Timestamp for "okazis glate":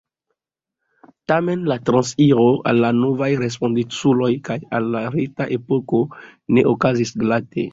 6.73-7.69